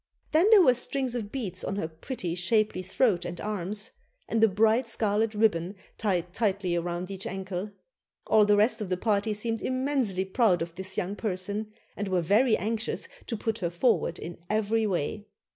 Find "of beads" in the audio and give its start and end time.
1.13-1.63